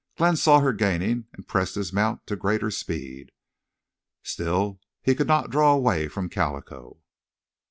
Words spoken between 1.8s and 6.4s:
mount to greater speed. Still he could not draw away from